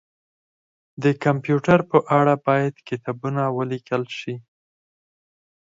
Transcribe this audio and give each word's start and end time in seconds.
د 1.03 1.05
کمپيوټر 1.23 1.79
په 1.91 1.97
اړه 2.19 2.33
باید 2.47 2.75
کتابونه 2.89 3.41
ولیکل 3.57 4.03
شي 4.19 4.35